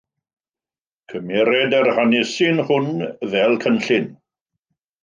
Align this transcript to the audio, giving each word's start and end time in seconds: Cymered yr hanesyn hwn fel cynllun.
Cymered 1.13 1.75
yr 1.81 1.91
hanesyn 1.99 2.65
hwn 2.71 2.91
fel 3.35 3.57
cynllun. 3.67 4.11